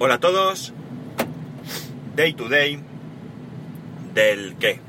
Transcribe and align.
Hola 0.00 0.14
a 0.14 0.18
todos. 0.18 0.72
Day 2.16 2.32
to 2.34 2.48
day 2.48 2.80
del 4.12 4.56
qué? 4.56 4.80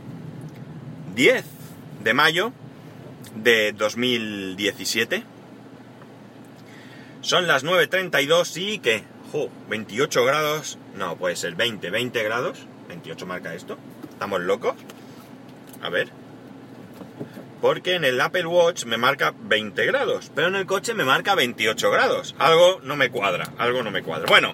10 1.14 1.46
de 2.04 2.14
mayo 2.16 2.52
de 3.36 3.72
2017. 3.74 5.24
Son 7.22 7.46
las 7.46 7.64
9.32 7.64 8.58
y 8.58 8.80
que, 8.80 9.04
jo, 9.32 9.50
28 9.70 10.26
grados, 10.26 10.80
no, 10.96 11.16
puede 11.18 11.36
ser 11.36 11.54
20, 11.54 11.92
20 11.92 12.24
grados, 12.24 12.66
28 12.88 13.28
marca 13.28 13.54
esto. 13.54 13.78
¿Estamos 14.10 14.42
locos? 14.42 14.74
A 15.84 15.90
ver. 15.90 16.10
Porque 17.62 17.94
en 17.94 18.06
el 18.06 18.20
Apple 18.20 18.48
Watch 18.48 18.86
me 18.86 18.98
marca 18.98 19.36
20 19.40 19.86
grados, 19.86 20.32
pero 20.34 20.48
en 20.48 20.56
el 20.56 20.66
coche 20.66 20.96
me 20.96 21.06
marca 21.06 21.36
28 21.36 21.92
grados. 21.92 22.36
Algo 22.40 22.80
no 22.82 22.96
me 22.96 23.12
cuadra, 23.12 23.52
algo 23.60 23.84
no 23.84 23.92
me 23.92 24.02
cuadra. 24.02 24.26
Bueno, 24.28 24.54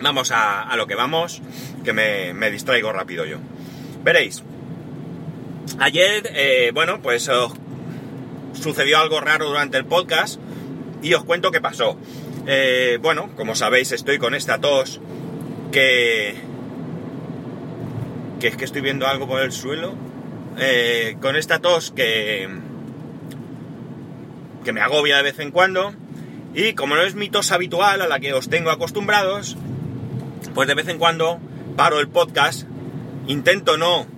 vamos 0.00 0.30
a, 0.32 0.74
lo 0.76 0.86
que 0.86 0.94
vamos, 0.94 1.42
que 1.84 1.92
me, 1.92 2.34
me, 2.34 2.50
distraigo 2.50 2.92
rápido 2.92 3.24
yo. 3.24 3.38
Veréis, 4.02 4.42
ayer, 5.78 6.30
eh, 6.34 6.70
bueno, 6.72 7.00
pues 7.02 7.30
sucedió 8.52 8.98
algo 8.98 9.20
raro 9.20 9.46
durante 9.46 9.76
el 9.76 9.84
podcast 9.84 10.40
y 11.02 11.14
os 11.14 11.24
cuento 11.24 11.50
qué 11.50 11.60
pasó. 11.60 11.96
Eh, 12.46 12.98
bueno, 13.00 13.30
como 13.36 13.54
sabéis, 13.54 13.92
estoy 13.92 14.18
con 14.18 14.34
esta 14.34 14.58
tos 14.58 15.00
que... 15.70 16.34
que 18.40 18.48
es 18.48 18.56
que 18.56 18.64
estoy 18.64 18.80
viendo 18.80 19.06
algo 19.06 19.28
por 19.28 19.42
el 19.42 19.52
suelo. 19.52 19.94
Eh, 20.58 21.16
con 21.20 21.36
esta 21.36 21.58
tos 21.58 21.90
que... 21.90 22.48
que 24.64 24.72
me 24.72 24.80
agobia 24.80 25.18
de 25.18 25.22
vez 25.22 25.38
en 25.40 25.50
cuando. 25.50 25.92
Y 26.54 26.72
como 26.72 26.96
no 26.96 27.02
es 27.02 27.14
mi 27.14 27.28
tos 27.28 27.52
habitual 27.52 28.00
a 28.00 28.08
la 28.08 28.18
que 28.18 28.32
os 28.32 28.48
tengo 28.48 28.70
acostumbrados, 28.70 29.56
pues 30.58 30.66
de 30.66 30.74
vez 30.74 30.88
en 30.88 30.98
cuando 30.98 31.38
paro 31.76 32.00
el 32.00 32.08
podcast. 32.08 32.66
Intento 33.28 33.76
no 33.76 34.08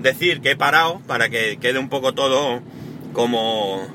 decir 0.00 0.40
que 0.40 0.50
he 0.50 0.56
parado 0.56 1.00
para 1.06 1.28
que 1.28 1.58
quede 1.60 1.78
un 1.78 1.88
poco 1.88 2.12
todo 2.12 2.60
como 3.12 3.86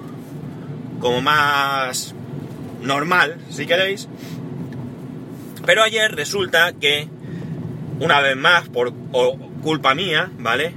como 1.02 1.20
más 1.20 2.16
normal, 2.82 3.42
si 3.50 3.68
queréis. 3.68 4.08
Pero 5.66 5.84
ayer 5.84 6.16
resulta 6.16 6.72
que, 6.72 7.10
una 8.00 8.22
vez 8.22 8.38
más, 8.38 8.70
por 8.70 8.94
culpa 9.62 9.94
mía, 9.94 10.32
¿vale? 10.40 10.74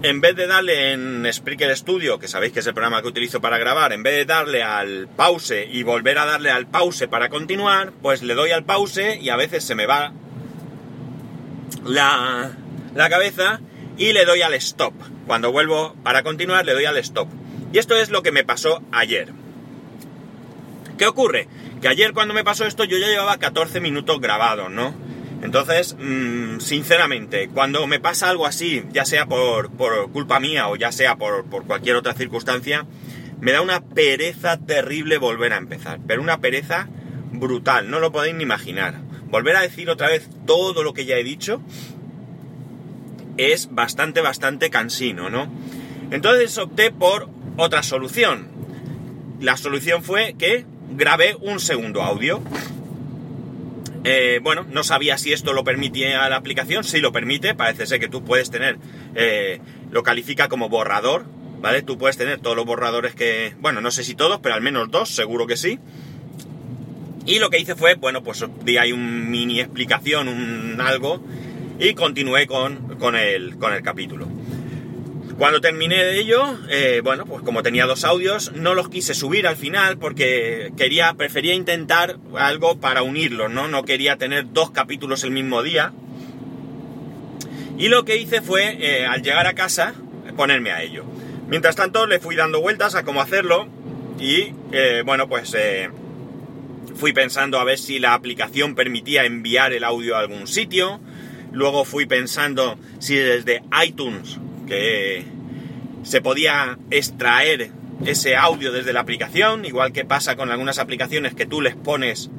En 0.00 0.20
vez 0.20 0.36
de 0.36 0.46
darle 0.46 0.92
en 0.92 1.26
Spreaker 1.32 1.76
Studio, 1.76 2.20
que 2.20 2.28
sabéis 2.28 2.52
que 2.52 2.60
es 2.60 2.66
el 2.68 2.72
programa 2.72 3.02
que 3.02 3.08
utilizo 3.08 3.40
para 3.40 3.58
grabar, 3.58 3.92
en 3.92 4.04
vez 4.04 4.14
de 4.14 4.24
darle 4.26 4.62
al 4.62 5.08
pause 5.08 5.66
y 5.68 5.82
volver 5.82 6.18
a 6.18 6.24
darle 6.24 6.50
al 6.50 6.68
pause 6.68 7.08
para 7.08 7.28
continuar, 7.28 7.92
pues 8.00 8.22
le 8.22 8.34
doy 8.34 8.52
al 8.52 8.64
pause 8.64 9.18
y 9.20 9.28
a 9.30 9.36
veces 9.36 9.64
se 9.64 9.74
me 9.74 9.86
va 9.86 10.12
la, 11.84 12.52
la 12.94 13.08
cabeza 13.08 13.60
y 13.96 14.12
le 14.12 14.24
doy 14.24 14.42
al 14.42 14.54
stop. 14.54 14.94
Cuando 15.26 15.50
vuelvo 15.50 15.96
para 16.04 16.22
continuar, 16.22 16.64
le 16.64 16.74
doy 16.74 16.84
al 16.84 16.96
stop. 16.98 17.28
Y 17.72 17.78
esto 17.78 17.96
es 17.96 18.10
lo 18.10 18.22
que 18.22 18.30
me 18.30 18.44
pasó 18.44 18.80
ayer. 18.92 19.32
¿Qué 20.96 21.08
ocurre? 21.08 21.48
Que 21.82 21.88
ayer 21.88 22.12
cuando 22.12 22.34
me 22.34 22.44
pasó 22.44 22.66
esto 22.66 22.84
yo 22.84 22.98
ya 22.98 23.08
llevaba 23.08 23.38
14 23.38 23.80
minutos 23.80 24.20
grabados, 24.20 24.70
¿no? 24.70 24.94
Entonces, 25.42 25.96
mmm, 25.98 26.58
sinceramente, 26.58 27.48
cuando 27.48 27.86
me 27.86 28.00
pasa 28.00 28.28
algo 28.28 28.46
así, 28.46 28.82
ya 28.92 29.04
sea 29.04 29.26
por, 29.26 29.70
por 29.70 30.10
culpa 30.10 30.40
mía 30.40 30.68
o 30.68 30.76
ya 30.76 30.92
sea 30.92 31.16
por, 31.16 31.44
por, 31.44 31.64
cualquier 31.64 31.96
otra 31.96 32.14
circunstancia, 32.14 32.86
me 33.40 33.52
da 33.52 33.60
una 33.60 33.80
pereza 33.80 34.58
terrible 34.58 35.18
volver 35.18 35.52
a 35.52 35.58
empezar. 35.58 36.00
Pero 36.06 36.22
una 36.22 36.40
pereza 36.40 36.88
brutal, 37.32 37.90
no 37.90 38.00
lo 38.00 38.10
podéis 38.10 38.34
ni 38.34 38.42
imaginar. 38.42 38.94
Volver 39.30 39.56
a 39.56 39.60
decir 39.60 39.90
otra 39.90 40.08
vez 40.08 40.28
todo 40.46 40.82
lo 40.82 40.92
que 40.92 41.04
ya 41.04 41.16
he 41.16 41.24
dicho 41.24 41.60
es 43.36 43.72
bastante, 43.72 44.20
bastante 44.20 44.70
cansino, 44.70 45.30
¿no? 45.30 45.48
Entonces 46.10 46.56
opté 46.58 46.90
por 46.90 47.28
otra 47.56 47.82
solución. 47.82 48.48
La 49.40 49.56
solución 49.56 50.02
fue 50.02 50.34
que 50.38 50.66
grabé 50.96 51.36
un 51.40 51.60
segundo 51.60 52.02
audio. 52.02 52.42
Eh, 54.04 54.40
bueno, 54.42 54.64
no 54.70 54.84
sabía 54.84 55.18
si 55.18 55.32
esto 55.32 55.52
lo 55.52 55.64
permitía 55.64 56.28
la 56.28 56.36
aplicación, 56.36 56.84
si 56.84 57.00
lo 57.00 57.12
permite, 57.12 57.54
parece 57.54 57.86
ser 57.86 58.00
que 58.00 58.08
tú 58.08 58.24
puedes 58.24 58.50
tener, 58.50 58.78
eh, 59.14 59.60
lo 59.90 60.02
califica 60.02 60.48
como 60.48 60.68
borrador, 60.68 61.24
¿vale? 61.60 61.82
Tú 61.82 61.98
puedes 61.98 62.16
tener 62.16 62.40
todos 62.40 62.56
los 62.56 62.64
borradores 62.64 63.14
que, 63.14 63.54
bueno, 63.58 63.80
no 63.80 63.90
sé 63.90 64.04
si 64.04 64.14
todos, 64.14 64.40
pero 64.40 64.54
al 64.54 64.62
menos 64.62 64.90
dos, 64.90 65.08
seguro 65.08 65.46
que 65.46 65.56
sí. 65.56 65.78
Y 67.26 67.40
lo 67.40 67.50
que 67.50 67.58
hice 67.58 67.74
fue, 67.74 67.94
bueno, 67.94 68.22
pues 68.22 68.44
di 68.64 68.78
ahí 68.78 68.92
un 68.92 69.30
mini 69.30 69.60
explicación, 69.60 70.28
un 70.28 70.80
algo, 70.80 71.22
y 71.78 71.94
continué 71.94 72.46
con, 72.46 72.96
con, 72.98 73.16
el, 73.16 73.58
con 73.58 73.72
el 73.72 73.82
capítulo. 73.82 74.26
Cuando 75.38 75.60
terminé 75.60 76.02
de 76.02 76.18
ello, 76.18 76.58
eh, 76.68 77.00
bueno, 77.04 77.24
pues 77.24 77.44
como 77.44 77.62
tenía 77.62 77.86
dos 77.86 78.02
audios, 78.02 78.50
no 78.56 78.74
los 78.74 78.88
quise 78.88 79.14
subir 79.14 79.46
al 79.46 79.54
final 79.54 79.96
porque 79.96 80.72
quería, 80.76 81.14
prefería 81.14 81.54
intentar 81.54 82.18
algo 82.36 82.80
para 82.80 83.02
unirlos, 83.02 83.48
¿no? 83.48 83.68
No 83.68 83.84
quería 83.84 84.16
tener 84.16 84.52
dos 84.52 84.72
capítulos 84.72 85.22
el 85.22 85.30
mismo 85.30 85.62
día. 85.62 85.92
Y 87.78 87.86
lo 87.86 88.04
que 88.04 88.16
hice 88.16 88.42
fue, 88.42 88.78
eh, 88.80 89.06
al 89.06 89.22
llegar 89.22 89.46
a 89.46 89.54
casa, 89.54 89.94
ponerme 90.36 90.72
a 90.72 90.82
ello. 90.82 91.04
Mientras 91.46 91.76
tanto, 91.76 92.08
le 92.08 92.18
fui 92.18 92.34
dando 92.34 92.60
vueltas 92.60 92.96
a 92.96 93.04
cómo 93.04 93.22
hacerlo 93.22 93.68
y, 94.18 94.54
eh, 94.72 95.04
bueno, 95.06 95.28
pues 95.28 95.56
fui 96.96 97.12
pensando 97.12 97.60
a 97.60 97.64
ver 97.64 97.78
si 97.78 98.00
la 98.00 98.14
aplicación 98.14 98.74
permitía 98.74 99.24
enviar 99.24 99.72
el 99.72 99.84
audio 99.84 100.16
a 100.16 100.18
algún 100.18 100.48
sitio. 100.48 100.98
Luego 101.52 101.84
fui 101.84 102.06
pensando 102.06 102.76
si 102.98 103.14
desde 103.14 103.62
iTunes 103.84 104.40
que 104.68 105.24
se 106.02 106.20
podía 106.20 106.78
extraer 106.90 107.70
ese 108.04 108.36
audio 108.36 108.72
desde 108.72 108.92
la 108.92 109.00
aplicación, 109.00 109.64
igual 109.64 109.92
que 109.92 110.04
pasa 110.04 110.36
con 110.36 110.50
algunas 110.50 110.78
aplicaciones 110.78 111.34
que 111.34 111.46
tú 111.46 111.60
les 111.60 111.74
pones 111.74 112.30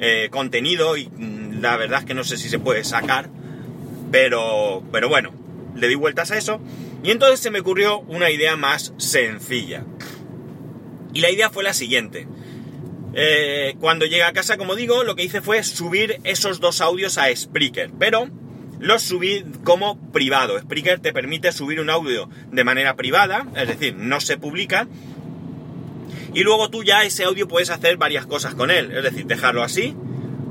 eh, 0.00 0.28
contenido 0.30 0.96
y 0.96 1.06
mm, 1.06 1.60
la 1.60 1.76
verdad 1.76 2.00
es 2.00 2.04
que 2.04 2.14
no 2.14 2.24
sé 2.24 2.36
si 2.36 2.48
se 2.48 2.58
puede 2.58 2.84
sacar, 2.84 3.30
pero, 4.10 4.82
pero 4.90 5.08
bueno, 5.08 5.32
le 5.76 5.88
di 5.88 5.94
vueltas 5.94 6.30
a 6.30 6.38
eso 6.38 6.60
y 7.02 7.10
entonces 7.10 7.40
se 7.40 7.50
me 7.50 7.60
ocurrió 7.60 8.00
una 8.00 8.30
idea 8.30 8.56
más 8.56 8.92
sencilla. 8.96 9.84
Y 11.12 11.20
la 11.20 11.30
idea 11.30 11.50
fue 11.50 11.62
la 11.62 11.74
siguiente. 11.74 12.26
Eh, 13.14 13.76
cuando 13.78 14.06
llegué 14.06 14.24
a 14.24 14.32
casa, 14.32 14.56
como 14.56 14.74
digo, 14.74 15.04
lo 15.04 15.14
que 15.14 15.22
hice 15.22 15.40
fue 15.40 15.62
subir 15.62 16.18
esos 16.24 16.58
dos 16.58 16.80
audios 16.80 17.18
a 17.18 17.34
Spreaker, 17.34 17.92
pero 17.98 18.28
los 18.80 19.02
subí 19.02 19.44
como 19.64 19.98
privado. 20.12 20.58
Spreaker 20.58 21.00
te 21.00 21.12
permite 21.12 21.52
subir 21.52 21.80
un 21.80 21.90
audio 21.90 22.28
de 22.50 22.64
manera 22.64 22.96
privada, 22.96 23.46
es 23.56 23.68
decir, 23.68 23.94
no 23.96 24.20
se 24.20 24.36
publica. 24.36 24.88
Y 26.32 26.42
luego 26.42 26.68
tú 26.70 26.82
ya 26.82 27.04
ese 27.04 27.24
audio 27.24 27.46
puedes 27.46 27.70
hacer 27.70 27.96
varias 27.96 28.26
cosas 28.26 28.54
con 28.54 28.70
él, 28.70 28.90
es 28.92 29.02
decir, 29.02 29.26
dejarlo 29.26 29.62
así. 29.62 29.94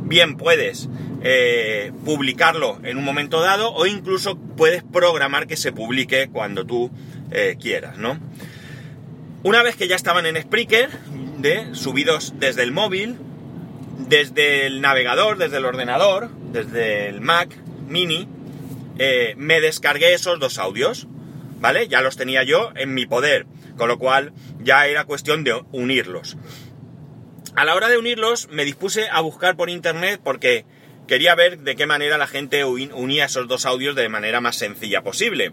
Bien 0.05 0.37
puedes 0.37 0.89
eh, 1.23 1.91
publicarlo 2.05 2.79
en 2.83 2.97
un 2.97 3.03
momento 3.03 3.41
dado 3.41 3.73
o 3.73 3.85
incluso 3.85 4.37
puedes 4.37 4.83
programar 4.83 5.47
que 5.47 5.57
se 5.57 5.71
publique 5.71 6.29
cuando 6.31 6.65
tú 6.65 6.91
eh, 7.31 7.57
quieras, 7.59 7.97
¿no? 7.97 8.19
Una 9.43 9.61
vez 9.61 9.75
que 9.75 9.87
ya 9.87 9.95
estaban 9.95 10.25
en 10.25 10.41
Spreaker, 10.41 10.89
de, 11.37 11.75
subidos 11.75 12.33
desde 12.39 12.63
el 12.63 12.71
móvil, 12.71 13.17
desde 14.07 14.65
el 14.65 14.81
navegador, 14.81 15.37
desde 15.37 15.57
el 15.57 15.65
ordenador, 15.65 16.29
desde 16.51 17.09
el 17.09 17.21
Mac, 17.21 17.49
Mini, 17.87 18.27
eh, 18.99 19.33
me 19.37 19.61
descargué 19.61 20.13
esos 20.13 20.39
dos 20.39 20.57
audios, 20.57 21.07
¿vale? 21.59 21.87
Ya 21.87 22.01
los 22.01 22.17
tenía 22.17 22.43
yo 22.43 22.71
en 22.75 22.93
mi 22.93 23.05
poder, 23.05 23.45
con 23.77 23.87
lo 23.87 23.97
cual 23.97 24.33
ya 24.59 24.87
era 24.87 25.05
cuestión 25.05 25.43
de 25.43 25.61
unirlos. 25.71 26.37
A 27.55 27.65
la 27.65 27.75
hora 27.75 27.89
de 27.89 27.97
unirlos 27.97 28.49
me 28.49 28.65
dispuse 28.65 29.07
a 29.09 29.21
buscar 29.21 29.55
por 29.55 29.69
internet 29.69 30.19
porque 30.23 30.65
quería 31.07 31.35
ver 31.35 31.59
de 31.59 31.75
qué 31.75 31.85
manera 31.85 32.17
la 32.17 32.27
gente 32.27 32.63
unía 32.65 33.25
esos 33.25 33.47
dos 33.47 33.65
audios 33.65 33.95
de 33.95 34.09
manera 34.09 34.41
más 34.41 34.55
sencilla 34.55 35.03
posible. 35.03 35.51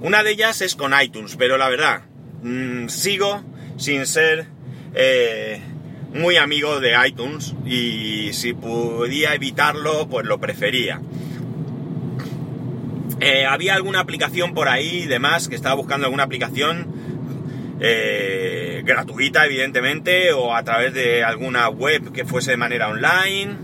Una 0.00 0.22
de 0.22 0.32
ellas 0.32 0.60
es 0.60 0.76
con 0.76 0.92
iTunes, 1.00 1.36
pero 1.36 1.58
la 1.58 1.68
verdad, 1.68 2.02
mm, 2.42 2.88
sigo 2.88 3.42
sin 3.76 4.06
ser 4.06 4.46
eh, 4.94 5.60
muy 6.12 6.36
amigo 6.36 6.80
de 6.80 6.94
iTunes 7.06 7.54
y 7.64 8.32
si 8.32 8.52
podía 8.52 9.34
evitarlo, 9.34 10.08
pues 10.08 10.26
lo 10.26 10.40
prefería. 10.40 11.00
Eh, 13.20 13.44
había 13.44 13.74
alguna 13.74 14.00
aplicación 14.00 14.54
por 14.54 14.68
ahí 14.68 15.02
y 15.02 15.06
demás, 15.06 15.48
que 15.48 15.54
estaba 15.54 15.74
buscando 15.74 16.06
alguna 16.06 16.22
aplicación 16.22 16.86
eh, 17.80 18.82
gratuita, 18.84 19.44
evidentemente, 19.46 20.32
o 20.32 20.54
a 20.54 20.62
través 20.64 20.94
de 20.94 21.22
alguna 21.22 21.68
web 21.68 22.12
que 22.12 22.24
fuese 22.24 22.52
de 22.52 22.56
manera 22.56 22.88
online. 22.88 23.56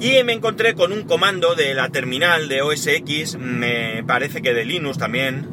Y 0.00 0.22
me 0.24 0.34
encontré 0.34 0.74
con 0.74 0.92
un 0.92 1.04
comando 1.04 1.54
de 1.54 1.74
la 1.74 1.88
terminal 1.88 2.48
de 2.48 2.60
OS 2.62 2.86
X, 2.86 3.36
me 3.38 4.02
parece 4.06 4.42
que 4.42 4.52
de 4.52 4.64
Linux 4.64 4.98
también, 4.98 5.46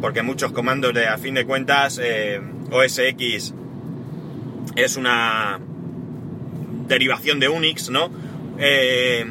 porque 0.00 0.22
muchos 0.22 0.52
comandos 0.52 0.94
de, 0.94 1.08
a 1.08 1.18
fin 1.18 1.34
de 1.34 1.44
cuentas, 1.44 2.00
eh, 2.02 2.40
OS 2.70 2.98
X 2.98 3.54
es 4.76 4.96
una 4.96 5.58
derivación 6.86 7.40
de 7.40 7.48
Unix, 7.48 7.90
¿no? 7.90 8.10
Eh, 8.58 9.24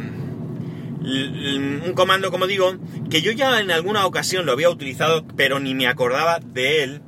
un 1.10 1.94
comando, 1.96 2.32
como 2.32 2.48
digo, 2.48 2.76
que 3.10 3.22
yo 3.22 3.32
ya 3.32 3.60
en 3.60 3.72
alguna 3.72 4.06
ocasión 4.06 4.46
lo 4.46 4.52
había 4.52 4.70
utilizado, 4.70 5.26
pero 5.36 5.60
ni 5.60 5.74
me 5.74 5.88
acordaba 5.88 6.40
de 6.40 6.84
él, 6.84 7.02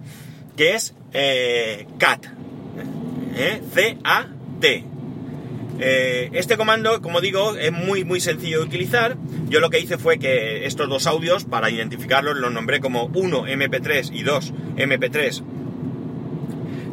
que 0.57 0.75
es 0.75 0.95
eh, 1.13 1.87
cat. 1.97 2.25
¿eh? 3.35 3.61
C-A-T. 3.73 4.85
Eh, 5.83 6.29
este 6.33 6.57
comando, 6.57 7.01
como 7.01 7.21
digo, 7.21 7.55
es 7.55 7.71
muy 7.71 8.03
muy 8.03 8.19
sencillo 8.19 8.59
de 8.59 8.65
utilizar. 8.65 9.17
Yo 9.49 9.59
lo 9.59 9.69
que 9.69 9.79
hice 9.79 9.97
fue 9.97 10.19
que 10.19 10.65
estos 10.65 10.87
dos 10.87 11.07
audios, 11.07 11.45
para 11.45 11.69
identificarlos, 11.69 12.37
los 12.37 12.51
nombré 12.51 12.79
como 12.79 13.05
1 13.05 13.47
MP3 13.47 14.11
y 14.13 14.23
2 14.23 14.53
MP3 14.77 15.43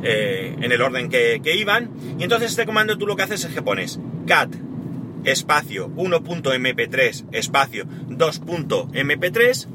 en 0.00 0.72
el 0.72 0.80
orden 0.80 1.10
que, 1.10 1.40
que, 1.42 1.56
iban. 1.56 1.90
Y 2.18 2.22
entonces 2.22 2.50
este 2.50 2.64
comando 2.64 2.96
tú 2.96 3.06
lo 3.06 3.16
que 3.16 3.24
haces 3.24 3.44
es 3.44 3.52
que 3.52 3.62
pones 3.62 4.00
cat 4.26 4.54
espacio 5.24 5.90
1.mp3 5.96 7.24
espacio 7.32 7.86
2.mp3 8.08 9.66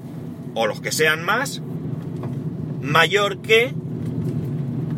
o 0.55 0.67
los 0.67 0.81
que 0.81 0.91
sean 0.91 1.23
más 1.23 1.61
mayor 2.81 3.41
que 3.41 3.73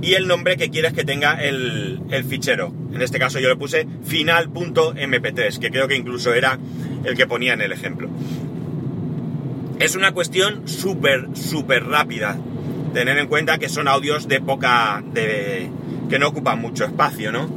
y 0.02 0.14
el 0.14 0.28
nombre 0.28 0.56
que 0.56 0.70
quieres 0.70 0.94
que 0.94 1.04
tenga 1.04 1.34
el, 1.34 2.00
fichero. 2.30 2.72
En 2.94 3.02
este 3.02 3.18
caso 3.18 3.40
yo 3.40 3.50
le 3.50 3.56
puse 3.56 3.88
final.mp3, 4.04 5.58
que 5.58 5.72
creo 5.72 5.88
que 5.88 5.96
incluso 5.96 6.34
era 6.34 6.60
el 7.04 7.18
que 7.18 7.26
ponía 7.26 7.54
en 7.54 7.62
el 7.62 7.72
ejemplo. 7.72 8.08
Es 9.80 9.96
una 9.96 10.12
cuestión 10.12 10.68
súper, 10.68 11.30
súper 11.34 11.86
rápida. 11.86 12.38
Tener 12.94 13.18
en 13.18 13.28
cuenta 13.28 13.58
que 13.58 13.68
son 13.68 13.88
audios 13.88 14.28
de 14.28 14.42
poca... 14.42 15.04
de 15.14 15.70
que 16.08 16.20
no 16.20 16.28
ocupan 16.28 16.62
mucho 16.62 16.86
espacio, 16.86 17.32
¿no? 17.32 17.50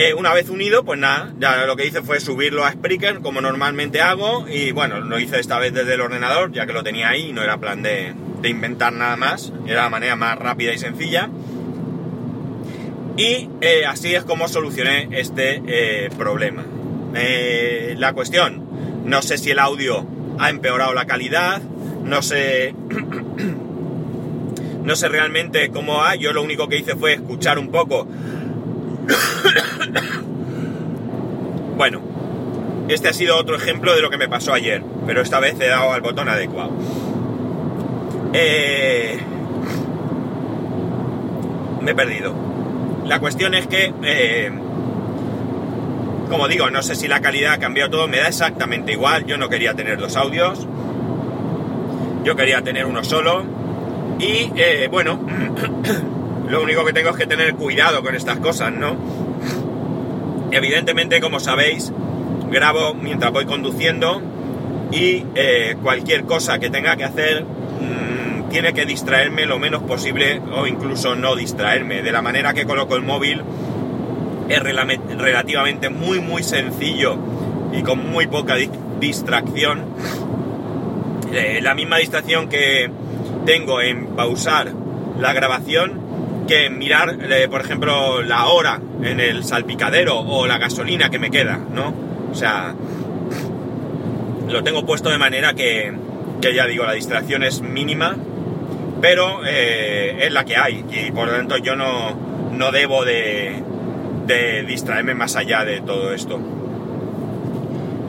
Eh, 0.00 0.14
una 0.14 0.32
vez 0.32 0.48
unido, 0.48 0.84
pues 0.84 0.96
nada, 0.96 1.32
ya 1.40 1.66
lo 1.66 1.74
que 1.74 1.84
hice 1.84 2.02
fue 2.02 2.20
subirlo 2.20 2.64
a 2.64 2.70
Spreaker 2.70 3.18
como 3.18 3.40
normalmente 3.40 4.00
hago 4.00 4.46
y 4.48 4.70
bueno, 4.70 5.00
lo 5.00 5.18
hice 5.18 5.40
esta 5.40 5.58
vez 5.58 5.74
desde 5.74 5.94
el 5.94 6.00
ordenador 6.00 6.52
ya 6.52 6.66
que 6.66 6.72
lo 6.72 6.84
tenía 6.84 7.08
ahí 7.08 7.30
y 7.30 7.32
no 7.32 7.42
era 7.42 7.58
plan 7.58 7.82
de, 7.82 8.14
inventar 8.44 8.92
nada 8.92 9.16
más, 9.16 9.52
era 9.66 9.82
la 9.82 9.90
manera 9.90 10.14
más 10.14 10.38
rápida 10.38 10.72
y 10.72 10.78
sencilla. 10.78 11.28
Y 13.16 13.50
eh, 13.60 13.86
así 13.88 14.14
es 14.14 14.22
como 14.22 14.46
solucioné 14.46 15.08
este 15.10 15.62
eh, 15.66 16.10
problema. 16.16 16.64
la 17.96 18.12
cuestión, 18.12 19.02
no 19.04 19.20
sé 19.20 19.36
si 19.36 19.50
el 19.50 19.58
audio 19.58 20.06
ha 20.38 20.48
empeorado 20.48 20.94
la 20.94 21.06
calidad, 21.06 21.60
no 22.04 22.22
sé... 22.22 22.72
no 24.84 24.94
sé 24.94 25.08
realmente 25.08 25.70
cómo 25.70 26.04
ha, 26.04 26.14
yo 26.14 26.32
lo 26.32 26.42
único 26.42 26.68
que 26.68 26.78
hice 26.78 26.94
fue 26.94 27.14
escuchar 27.14 27.58
un 27.58 27.72
poco 27.72 28.06
bueno, 31.76 32.00
este 32.88 33.08
ha 33.08 33.12
sido 33.12 33.36
otro 33.36 33.56
ejemplo 33.56 33.94
de 33.94 34.02
lo 34.02 34.10
que 34.10 34.18
me 34.18 34.28
pasó 34.28 34.52
ayer, 34.52 34.82
pero 35.06 35.22
esta 35.22 35.40
vez 35.40 35.58
he 35.60 35.68
dado 35.68 35.92
al 35.92 36.00
botón 36.00 36.28
adecuado. 36.28 36.72
Eh, 38.32 39.18
me 41.80 41.92
he 41.92 41.94
perdido. 41.94 42.34
La 43.06 43.20
cuestión 43.20 43.54
es 43.54 43.66
que, 43.66 43.92
eh, 44.02 44.50
como 46.28 46.48
digo, 46.48 46.70
no 46.70 46.82
sé 46.82 46.94
si 46.94 47.08
la 47.08 47.20
calidad 47.20 47.54
ha 47.54 47.58
cambiado 47.58 47.90
todo, 47.90 48.08
me 48.08 48.18
da 48.18 48.28
exactamente 48.28 48.92
igual. 48.92 49.24
Yo 49.24 49.38
no 49.38 49.48
quería 49.48 49.74
tener 49.74 49.98
dos 49.98 50.16
audios, 50.16 50.66
yo 52.24 52.36
quería 52.36 52.62
tener 52.62 52.86
uno 52.86 53.02
solo. 53.02 53.44
Y 54.18 54.50
eh, 54.56 54.88
bueno, 54.90 55.20
Lo 56.48 56.62
único 56.62 56.84
que 56.84 56.94
tengo 56.94 57.10
es 57.10 57.16
que 57.16 57.26
tener 57.26 57.54
cuidado 57.54 58.02
con 58.02 58.14
estas 58.14 58.38
cosas, 58.38 58.72
¿no? 58.72 58.96
Evidentemente, 60.50 61.20
como 61.20 61.40
sabéis, 61.40 61.92
grabo 62.50 62.94
mientras 62.94 63.32
voy 63.32 63.44
conduciendo 63.44 64.22
y 64.90 65.24
eh, 65.34 65.76
cualquier 65.82 66.24
cosa 66.24 66.58
que 66.58 66.70
tenga 66.70 66.96
que 66.96 67.04
hacer 67.04 67.44
mm, 67.44 68.48
tiene 68.48 68.72
que 68.72 68.86
distraerme 68.86 69.44
lo 69.44 69.58
menos 69.58 69.82
posible 69.82 70.40
o 70.56 70.66
incluso 70.66 71.14
no 71.14 71.36
distraerme. 71.36 72.02
De 72.02 72.12
la 72.12 72.22
manera 72.22 72.54
que 72.54 72.64
coloco 72.64 72.96
el 72.96 73.02
móvil 73.02 73.42
es 74.48 74.62
relativamente 74.62 75.90
muy 75.90 76.20
muy 76.20 76.42
sencillo 76.42 77.16
y 77.72 77.82
con 77.82 78.10
muy 78.10 78.26
poca 78.26 78.56
distracción. 78.98 79.84
Eh, 81.32 81.60
la 81.62 81.74
misma 81.74 81.98
distracción 81.98 82.48
que 82.48 82.90
tengo 83.44 83.82
en 83.82 84.06
pausar 84.08 84.72
la 85.20 85.34
grabación 85.34 86.07
que 86.48 86.70
mirar, 86.70 87.16
eh, 87.30 87.46
por 87.48 87.60
ejemplo, 87.60 88.22
la 88.22 88.46
hora 88.46 88.80
en 89.02 89.20
el 89.20 89.44
salpicadero 89.44 90.18
o 90.18 90.46
la 90.46 90.58
gasolina 90.58 91.10
que 91.10 91.20
me 91.20 91.30
queda, 91.30 91.60
¿no? 91.72 91.94
O 92.32 92.34
sea, 92.34 92.74
lo 94.48 94.64
tengo 94.64 94.84
puesto 94.84 95.10
de 95.10 95.18
manera 95.18 95.54
que, 95.54 95.92
que 96.40 96.54
ya 96.54 96.66
digo, 96.66 96.84
la 96.84 96.94
distracción 96.94 97.44
es 97.44 97.60
mínima, 97.60 98.16
pero 99.00 99.42
eh, 99.46 100.18
es 100.22 100.32
la 100.32 100.44
que 100.44 100.56
hay 100.56 100.84
y 100.90 101.12
por 101.12 101.28
lo 101.28 101.34
tanto 101.34 101.58
yo 101.58 101.76
no, 101.76 102.16
no 102.50 102.72
debo 102.72 103.04
de, 103.04 103.62
de 104.26 104.64
distraerme 104.64 105.14
más 105.14 105.36
allá 105.36 105.64
de 105.64 105.82
todo 105.82 106.12
esto. 106.12 106.40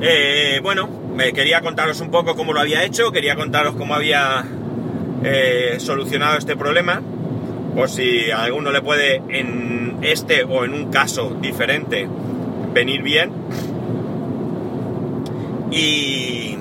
Eh, 0.02 0.62
bueno, 0.64 0.90
me 1.14 1.34
quería 1.34 1.60
contaros 1.60 2.00
un 2.00 2.10
poco 2.10 2.36
cómo 2.36 2.54
lo 2.54 2.62
había 2.62 2.86
hecho, 2.86 3.12
quería 3.12 3.36
contaros 3.36 3.76
cómo 3.76 3.94
había 3.94 4.46
solucionado 5.80 6.38
este 6.38 6.56
problema 6.56 7.02
por 7.76 7.90
si 7.90 8.32
a 8.32 8.44
alguno 8.44 8.72
le 8.72 8.82
puede 8.82 9.22
en 9.30 9.98
este 10.02 10.44
o 10.44 10.66
en 10.66 10.74
un 10.74 10.92
caso 10.92 11.38
diferente 11.42 12.08
venir 12.74 13.02
bien. 13.02 13.32
Y, 15.72 16.58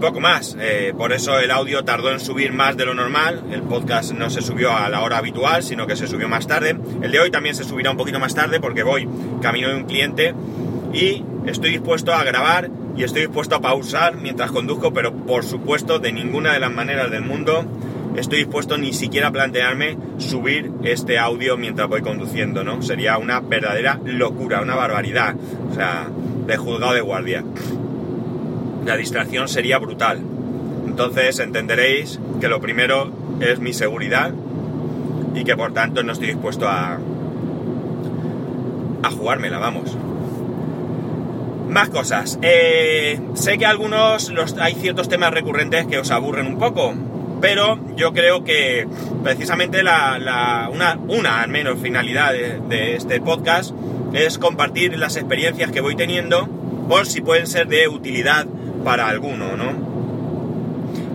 poco 0.00 0.20
más. 0.20 0.54
Eh, 0.60 0.92
por 0.96 1.14
eso 1.14 1.38
el 1.38 1.50
audio 1.50 1.82
tardó 1.82 2.12
en 2.12 2.20
subir 2.20 2.52
más 2.52 2.76
de 2.76 2.84
lo 2.84 2.94
normal. 2.94 3.44
El 3.50 3.62
podcast 3.62 4.12
no 4.12 4.28
se 4.28 4.42
subió 4.42 4.76
a 4.76 4.90
la 4.90 5.00
hora 5.00 5.16
habitual, 5.16 5.62
sino 5.62 5.86
que 5.86 5.96
se 5.96 6.06
subió 6.06 6.28
más 6.28 6.46
tarde. 6.46 6.76
El 7.00 7.10
de 7.10 7.18
hoy 7.18 7.30
también 7.30 7.54
se 7.54 7.64
subirá 7.64 7.92
un 7.92 7.96
poquito 7.96 8.20
más 8.20 8.34
tarde 8.34 8.60
porque 8.60 8.82
voy 8.82 9.08
camino 9.40 9.68
de 9.68 9.76
un 9.76 9.84
cliente 9.84 10.34
y 10.92 11.24
estoy 11.46 11.70
dispuesto 11.70 12.12
a 12.12 12.22
grabar 12.24 12.70
y 12.96 13.04
estoy 13.04 13.22
dispuesto 13.22 13.56
a 13.56 13.60
pausar 13.60 14.16
mientras 14.16 14.50
conduzco, 14.50 14.92
pero 14.92 15.14
por 15.14 15.44
supuesto 15.44 15.98
de 15.98 16.12
ninguna 16.12 16.52
de 16.52 16.60
las 16.60 16.72
maneras 16.72 17.10
del 17.10 17.22
mundo 17.22 17.64
estoy 18.16 18.38
dispuesto 18.38 18.78
ni 18.78 18.92
siquiera 18.92 19.28
a 19.28 19.32
plantearme 19.32 19.96
subir 20.18 20.70
este 20.84 21.18
audio 21.18 21.56
mientras 21.56 21.88
voy 21.88 22.02
conduciendo, 22.02 22.64
¿no? 22.64 22.82
Sería 22.82 23.18
una 23.18 23.40
verdadera 23.40 24.00
locura, 24.04 24.62
una 24.62 24.74
barbaridad, 24.74 25.34
o 25.70 25.74
sea, 25.74 26.08
de 26.46 26.56
juzgado 26.56 26.94
de 26.94 27.00
guardia. 27.00 27.44
La 28.84 28.96
distracción 28.96 29.48
sería 29.48 29.78
brutal. 29.78 30.20
Entonces 30.86 31.38
entenderéis 31.40 32.18
que 32.40 32.48
lo 32.48 32.60
primero 32.60 33.12
es 33.40 33.58
mi 33.60 33.72
seguridad 33.72 34.32
y 35.34 35.44
que 35.44 35.56
por 35.56 35.74
tanto 35.74 36.02
no 36.02 36.12
estoy 36.12 36.28
dispuesto 36.28 36.66
a, 36.68 36.98
a 39.02 39.10
jugármela, 39.10 39.58
vamos. 39.58 39.96
Más 41.68 41.90
cosas. 41.90 42.38
Eh, 42.42 43.20
sé 43.34 43.58
que 43.58 43.66
algunos 43.66 44.30
los, 44.30 44.56
hay 44.56 44.74
ciertos 44.74 45.08
temas 45.08 45.32
recurrentes 45.32 45.86
que 45.86 45.98
os 45.98 46.10
aburren 46.10 46.46
un 46.46 46.58
poco 46.58 46.94
pero 47.40 47.78
yo 47.96 48.12
creo 48.12 48.44
que 48.44 48.86
precisamente 49.22 49.82
la, 49.82 50.70
una, 50.72 50.98
una, 51.08 51.42
al 51.42 51.50
menos 51.50 51.78
finalidad 51.80 52.32
de, 52.32 52.96
este 52.96 53.20
podcast 53.20 53.72
es 54.12 54.38
compartir 54.38 54.96
las 54.98 55.16
experiencias 55.16 55.70
que 55.70 55.80
voy 55.80 55.96
teniendo 55.96 56.48
por 56.88 57.06
si 57.06 57.20
pueden 57.20 57.46
ser 57.46 57.68
de 57.68 57.88
utilidad 57.88 58.46
para 58.84 59.08
alguno, 59.08 59.56
¿no? 59.56 59.86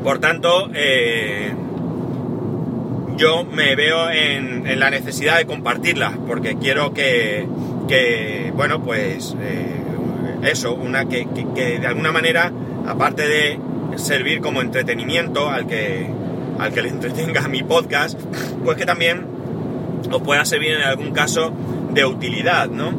Por 0.04 0.20
tanto, 0.20 0.70
eh, 0.74 1.54
yo 3.18 3.46
me 3.46 3.76
veo 3.76 4.10
en, 4.10 4.80
la 4.80 4.90
necesidad 4.90 5.38
de 5.38 5.46
compartirlas 5.46 6.14
porque 6.28 6.58
quiero 6.58 6.94
que, 6.94 7.48
bueno, 8.56 8.84
pues 8.84 9.36
eh, 9.42 9.82
eso, 10.44 10.74
una 10.74 11.08
que 11.08 11.26
de 11.80 11.88
alguna 11.88 12.12
manera, 12.12 12.52
aparte 12.88 13.28
de 13.28 13.60
servir 14.02 14.42
como 14.42 14.62
entretenimiento 14.62 15.50
al 15.50 15.68
que, 15.68 16.08
al 16.60 16.74
que 16.74 16.82
le 16.82 16.90
entretenga 16.90 17.48
mi 17.48 17.64
podcast, 17.64 18.20
pues 18.64 18.78
que 18.78 18.86
también 18.86 19.26
os 20.12 20.22
pueda 20.22 20.44
servir 20.46 20.74
en 20.74 20.82
algún 20.82 21.12
caso 21.12 21.54
de 21.94 22.06
utilidad, 22.06 22.70
¿no? 22.70 22.92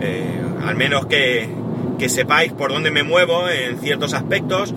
Eh, 0.00 0.40
al 0.66 0.76
menos 0.76 1.06
que, 1.06 1.48
que 1.98 2.08
sepáis 2.08 2.52
por 2.52 2.72
dónde 2.72 2.90
me 2.90 3.02
muevo 3.02 3.48
en 3.48 3.78
ciertos 3.78 4.14
aspectos, 4.14 4.74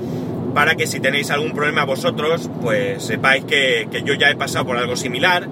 para 0.54 0.76
que 0.76 0.88
si 0.88 1.00
tenéis 1.00 1.30
algún 1.30 1.52
problema 1.52 1.86
vosotros, 1.86 2.50
pues 2.62 3.04
sepáis 3.04 3.46
que, 3.46 3.88
que 3.92 4.02
yo 4.04 4.14
ya 4.16 4.30
he 4.30 4.36
pasado 4.36 4.66
por 4.66 4.78
algo 4.78 4.96
similar 4.96 5.48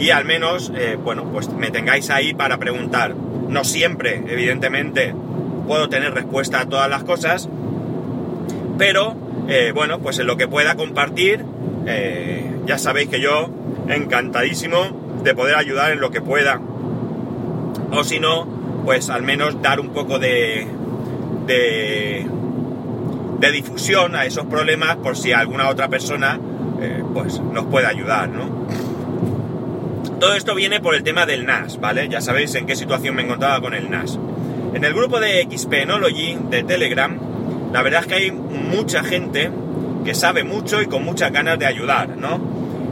y 0.00 0.10
al 0.10 0.24
menos, 0.24 0.72
eh, 0.74 0.96
bueno, 1.02 1.30
pues 1.30 1.50
me 1.52 1.70
tengáis 1.70 2.10
ahí 2.10 2.32
para 2.32 2.58
preguntar. 2.58 3.14
No 3.14 3.64
siempre, 3.64 4.22
evidentemente, 4.28 5.14
puedo 5.66 5.88
tener 5.88 6.14
respuesta 6.14 6.60
a 6.60 6.68
todas 6.68 6.88
las 6.88 7.04
cosas, 7.04 7.48
pero 8.80 9.14
eh, 9.46 9.72
bueno, 9.74 9.98
pues 9.98 10.18
en 10.20 10.26
lo 10.26 10.38
que 10.38 10.48
pueda 10.48 10.74
compartir, 10.74 11.44
eh, 11.86 12.50
ya 12.64 12.78
sabéis 12.78 13.10
que 13.10 13.20
yo 13.20 13.50
encantadísimo 13.90 15.20
de 15.22 15.34
poder 15.34 15.56
ayudar 15.56 15.92
en 15.92 16.00
lo 16.00 16.10
que 16.10 16.22
pueda. 16.22 16.58
O 17.92 18.02
si 18.04 18.20
no, 18.20 18.48
pues 18.86 19.10
al 19.10 19.22
menos 19.22 19.60
dar 19.60 19.80
un 19.80 19.90
poco 19.90 20.18
de, 20.18 20.66
de, 21.46 22.26
de 23.38 23.52
difusión 23.52 24.16
a 24.16 24.24
esos 24.24 24.46
problemas 24.46 24.96
por 24.96 25.14
si 25.14 25.32
alguna 25.32 25.68
otra 25.68 25.88
persona 25.88 26.40
eh, 26.80 27.02
pues 27.12 27.38
nos 27.38 27.66
puede 27.66 27.86
ayudar, 27.86 28.30
¿no? 28.30 28.66
Todo 30.18 30.32
esto 30.32 30.54
viene 30.54 30.80
por 30.80 30.94
el 30.94 31.02
tema 31.02 31.26
del 31.26 31.44
NAS, 31.44 31.78
¿vale? 31.80 32.08
Ya 32.08 32.22
sabéis 32.22 32.54
en 32.54 32.64
qué 32.64 32.76
situación 32.76 33.14
me 33.14 33.20
encontraba 33.24 33.60
con 33.60 33.74
el 33.74 33.90
NAS. 33.90 34.18
En 34.72 34.82
el 34.82 34.94
grupo 34.94 35.20
de 35.20 35.46
XPenology 35.50 36.38
de 36.48 36.62
Telegram, 36.62 37.29
la 37.72 37.82
verdad 37.82 38.00
es 38.00 38.06
que 38.06 38.14
hay 38.14 38.30
mucha 38.30 39.02
gente 39.02 39.50
que 40.04 40.14
sabe 40.14 40.44
mucho 40.44 40.80
y 40.82 40.86
con 40.86 41.04
muchas 41.04 41.32
ganas 41.32 41.58
de 41.58 41.66
ayudar, 41.66 42.16
¿no? 42.16 42.40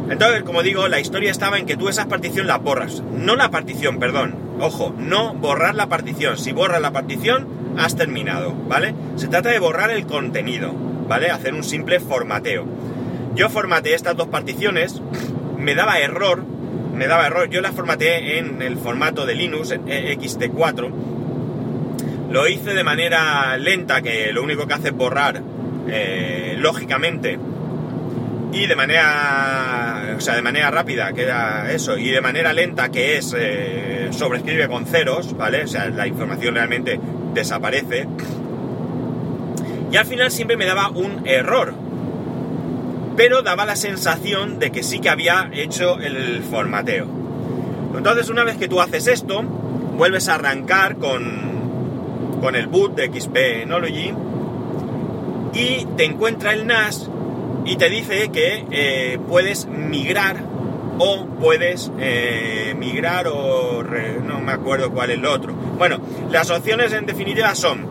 Entonces, 0.10 0.44
como 0.44 0.64
digo, 0.64 0.88
la 0.88 1.00
historia 1.00 1.32
estaba 1.32 1.58
en 1.58 1.66
que 1.66 1.76
tú 1.76 1.90
esas 1.90 2.06
particiones 2.06 2.48
las 2.48 2.62
borras. 2.62 3.04
No 3.14 3.36
la 3.36 3.52
partición, 3.52 4.00
perdón. 4.00 4.36
Ojo, 4.60 4.94
no 4.98 5.34
borrar 5.34 5.76
la 5.76 5.88
partición. 5.88 6.38
Si 6.38 6.52
borras 6.52 6.82
la 6.82 6.92
partición, 6.92 7.48
has 7.78 7.96
terminado, 7.96 8.54
¿vale? 8.54 8.96
Se 9.18 9.28
trata 9.28 9.50
de 9.50 9.60
borrar 9.60 9.92
el 9.92 10.06
contenido, 10.06 10.74
¿vale? 11.08 11.30
Hacer 11.30 11.54
un 11.54 11.64
simple 11.64 12.00
formateo. 12.00 12.66
Yo 13.36 13.50
formateé 13.50 13.94
estas 13.94 14.16
dos 14.16 14.28
particiones, 14.28 15.02
me 15.58 15.76
daba 15.76 16.00
error, 16.00 16.44
me 16.96 17.08
daba 17.08 17.28
error. 17.28 17.50
Yo 17.50 17.62
las 17.62 17.76
formateé 17.76 18.40
en 18.40 18.62
el 18.62 18.78
formato 18.78 19.26
de 19.26 19.36
Linux, 19.36 19.72
en 19.72 19.86
XT4, 19.86 20.92
lo 22.30 22.48
hice 22.48 22.74
de 22.74 22.84
manera 22.84 23.58
lenta, 23.58 24.02
que 24.02 24.32
lo 24.34 24.44
único 24.44 24.68
que 24.68 24.74
hace 24.74 24.90
es 24.90 24.94
borrar 24.94 25.42
eh, 25.88 26.56
lógicamente. 26.58 27.40
Y 28.52 28.66
de 28.66 28.76
manera, 28.76 29.97
o 30.17 30.21
sea, 30.21 30.36
de 30.36 30.41
manera 30.41 30.71
rápida, 30.71 31.13
que 31.13 31.24
era 31.24 31.71
eso, 31.71 31.97
y 31.97 32.09
de 32.09 32.21
manera 32.21 32.51
lenta, 32.53 32.89
que 32.89 33.17
es 33.17 33.36
eh, 33.38 34.09
sobrescribe 34.12 34.67
con 34.67 34.86
ceros, 34.86 35.38
¿vale? 35.38 35.63
O 35.63 35.67
sea, 35.67 35.89
la 35.89 36.07
información 36.07 36.55
realmente 36.55 37.00
desaparece. 37.33 38.07
Y 39.91 39.95
al 39.95 40.05
final 40.05 40.31
siempre 40.31 40.57
me 40.57 40.65
daba 40.65 40.89
un 40.89 41.21
error. 41.25 41.74
Pero 43.15 43.41
daba 43.41 43.65
la 43.65 43.75
sensación 43.75 44.59
de 44.59 44.71
que 44.71 44.83
sí 44.83 45.00
que 45.00 45.09
había 45.09 45.50
hecho 45.53 46.00
el 46.00 46.43
formateo. 46.43 47.07
Entonces, 47.95 48.29
una 48.29 48.43
vez 48.43 48.57
que 48.57 48.67
tú 48.67 48.81
haces 48.81 49.07
esto, 49.07 49.41
vuelves 49.41 50.29
a 50.29 50.36
arrancar 50.36 50.97
con, 50.97 52.39
con 52.41 52.55
el 52.55 52.67
boot 52.67 52.95
de 52.95 53.07
XP 53.07 53.36
Enology 53.63 54.13
y 55.53 55.86
te 55.95 56.05
encuentra 56.05 56.53
el 56.53 56.67
NAS 56.67 57.09
y 57.67 57.75
te 57.75 57.89
dice 57.89 58.29
que 58.29 58.65
eh, 58.71 59.19
puedes 59.27 59.67
migrar 59.67 60.38
o 61.00 61.25
puedes 61.39 61.91
eh, 62.00 62.74
migrar 62.77 63.27
o 63.27 63.83
no 63.83 64.39
me 64.39 64.53
acuerdo 64.53 64.91
cuál 64.91 65.12
es 65.12 65.17
el 65.17 65.25
otro. 65.25 65.53
Bueno, 65.53 66.00
las 66.31 66.50
opciones 66.50 66.93
en 66.93 67.05
definitiva 67.05 67.53
son 67.55 67.86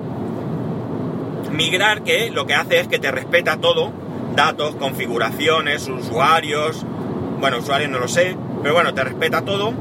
migrar 1.52 2.02
que 2.02 2.30
lo 2.30 2.46
que 2.46 2.54
hace 2.54 2.80
es 2.80 2.88
que 2.88 2.98
te 2.98 3.10
respeta 3.10 3.58
todo, 3.58 3.92
datos, 4.34 4.74
configuraciones, 4.76 5.88
usuarios, 5.88 6.84
bueno, 7.38 7.58
usuarios 7.58 7.90
no 7.90 7.98
lo 7.98 8.08
sé, 8.08 8.34
pero 8.62 8.74
bueno, 8.74 8.94
te 8.94 9.04
respeta 9.04 9.42
todo. 9.42 9.74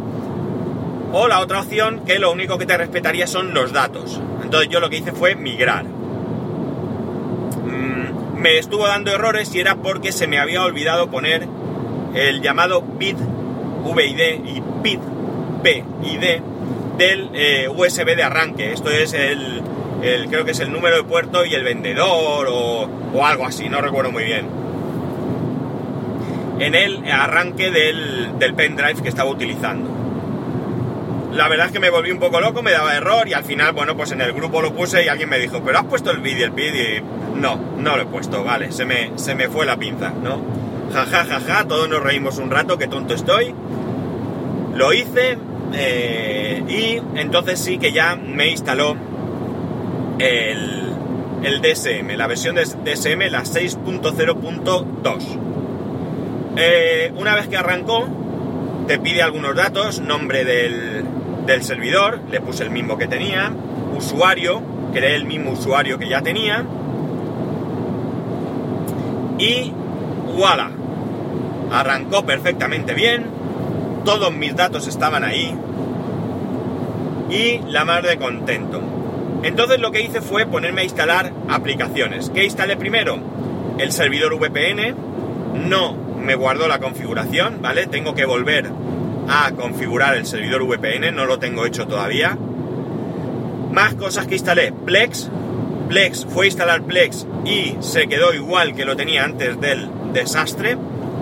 O 1.14 1.28
la 1.30 1.40
otra 1.40 1.62
opción 1.62 2.02
que 2.06 2.20
lo 2.20 2.34
único 2.34 2.58
que 2.58 2.66
te 2.66 2.76
respetaría 2.78 3.28
son 3.28 3.54
los 3.54 3.72
datos. 3.72 4.20
Entonces 4.44 4.70
yo 4.70 4.82
lo 4.82 4.90
que 4.90 4.98
hice 4.98 5.14
fue 5.14 5.36
migrar. 5.36 5.95
Me 8.46 8.60
estuvo 8.60 8.86
dando 8.86 9.12
errores 9.12 9.56
y 9.56 9.60
era 9.60 9.78
porque 9.78 10.12
se 10.12 10.28
me 10.28 10.38
había 10.38 10.62
olvidado 10.62 11.10
poner 11.10 11.48
el 12.14 12.44
llamado 12.44 12.84
bit 12.84 13.18
VID 13.18 14.46
y 14.46 14.62
bit 14.84 15.00
PID 15.64 16.42
del 16.96 17.30
eh, 17.34 17.68
USB 17.76 18.16
de 18.16 18.22
arranque. 18.22 18.72
Esto 18.72 18.92
es 18.92 19.14
el, 19.14 19.64
creo 20.30 20.46
que 20.46 20.52
es 20.52 20.60
el 20.60 20.72
número 20.72 20.96
de 20.96 21.04
puerto 21.06 21.44
y 21.44 21.56
el 21.56 21.64
vendedor 21.64 22.46
o, 22.48 22.88
o 23.16 23.26
algo 23.26 23.48
así, 23.48 23.68
no 23.68 23.82
recuerdo 23.82 24.12
muy 24.12 24.26
bien. 24.26 24.46
En 26.60 26.76
el 26.76 27.04
arranque 27.12 27.72
del, 27.72 28.38
del 28.38 28.54
pendrive 28.54 29.02
que 29.02 29.10
estaba 29.10 29.32
utilizando 29.32 29.90
la 31.36 31.50
verdad 31.50 31.68
es 31.68 31.74
que 31.74 31.80
me 31.80 31.90
volví 31.90 32.12
un 32.12 32.20
poco 32.20 32.40
loco, 32.40 32.64
me 32.64 32.72
daba 32.72 32.96
error 32.96 33.28
y 33.28 33.34
al 33.34 33.44
final, 33.44 33.74
bueno, 33.74 33.98
pues 33.98 34.12
en 34.14 34.22
el 34.22 34.32
grupo 34.32 34.62
lo 34.62 34.74
puse 34.74 35.04
y 35.04 35.10
alguien 35.10 35.28
me 35.30 35.38
dijo, 35.38 35.62
pero 35.64 35.80
has 35.80 35.86
puesto 35.86 36.12
el 36.12 36.20
vídeo, 36.20 36.46
el 36.46 36.52
vídeo 36.52 37.04
no, 37.36 37.60
no 37.78 37.98
lo 37.98 38.04
he 38.04 38.06
puesto, 38.06 38.44
vale, 38.44 38.72
se 38.72 38.86
me, 38.86 39.12
se 39.16 39.36
me 39.36 39.50
fue 39.50 39.66
la 39.66 39.76
pinza, 39.76 40.12
¿no? 40.12 40.40
Ja, 40.94 41.06
ja, 41.06 41.26
ja, 41.26 41.42
ja, 41.42 41.66
todos 41.66 41.90
nos 41.90 42.02
reímos 42.02 42.38
un 42.38 42.50
rato, 42.52 42.78
qué 42.78 42.88
tonto 42.88 43.14
estoy. 43.14 43.54
Lo 44.76 44.94
hice 44.94 45.38
eh, 45.74 46.64
y 46.70 47.02
entonces 47.20 47.60
sí 47.60 47.80
que 47.80 47.92
ya 47.92 48.16
me 48.16 48.48
instaló 48.48 48.96
el, 50.20 50.94
el 51.44 51.62
DSM, 51.62 52.16
la 52.16 52.28
versión 52.28 52.56
de 52.56 52.64
DSM, 52.64 53.30
la 53.30 53.44
6.0.2. 53.44 55.24
Eh, 56.58 57.12
una 57.18 57.36
vez 57.36 57.50
que 57.50 57.58
arrancó, 57.58 58.08
te 58.88 59.00
pide 59.00 59.22
algunos 59.22 59.54
datos, 59.56 60.00
nombre 60.00 60.46
del, 60.46 61.04
del 61.46 61.64
servidor, 61.64 62.22
le 62.30 62.42
puse 62.42 62.64
el 62.64 62.70
mismo 62.70 62.98
que 62.98 63.08
tenía, 63.08 63.52
usuario, 63.96 64.62
creé 64.94 65.16
el 65.16 65.26
mismo 65.26 65.52
usuario 65.52 65.98
que 65.98 66.10
ya 66.10 66.22
tenía, 66.22 66.66
y 69.38 69.72
voilà, 70.36 70.72
arrancó 71.72 72.26
perfectamente 72.26 72.94
bien, 72.94 73.26
todos 74.04 74.34
mis 74.34 74.56
datos 74.56 74.88
estaban 74.88 75.24
ahí, 75.24 75.56
y 77.30 77.60
la 77.70 77.86
más 77.86 78.04
de 78.04 78.18
contento. 78.18 78.82
Entonces 79.44 79.80
lo 79.80 79.92
que 79.92 80.02
hice 80.02 80.22
fue 80.22 80.46
ponerme 80.46 80.82
a 80.82 80.84
instalar 80.86 81.32
aplicaciones. 81.50 82.32
¿Qué 82.32 82.46
instalé 82.46 82.78
primero? 82.78 83.20
El 83.78 83.92
servidor 83.92 84.36
VPN, 84.40 84.96
no 85.70 85.96
me 86.20 86.36
guardó 86.36 86.68
la 86.68 86.80
configuración, 86.80 87.62
¿vale? 87.62 87.86
Tengo 87.88 88.16
que 88.16 88.26
volver 88.26 88.70
a 89.28 89.52
configurar 89.52 90.16
el 90.16 90.26
servidor 90.26 90.64
VPN, 90.64 91.16
no 91.16 91.26
lo 91.26 91.40
tengo 91.40 91.66
hecho 91.66 91.88
todavía. 91.88 92.38
Más 93.72 93.96
cosas 93.96 94.28
que 94.28 94.36
instalé. 94.36 94.72
Plex. 94.72 95.30
Plex, 95.90 96.26
fue 96.26 96.46
a 96.46 96.48
instalar 96.48 96.82
Plex 96.84 97.28
y 97.46 97.76
se 97.80 98.08
quedó 98.08 98.34
igual 98.34 98.76
que 98.76 98.86
lo 98.86 98.96
tenía 98.96 99.24
antes 99.24 99.60
del 99.60 99.90
desastre. 100.14 100.78